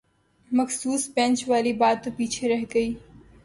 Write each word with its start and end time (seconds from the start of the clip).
مخصوص 0.51 1.01
بینچ 1.15 1.37
والی 1.49 1.73
بات 1.81 1.97
تو 2.03 2.09
پیچھے 2.17 2.45
رہ 2.49 2.63
گئی 2.73 2.93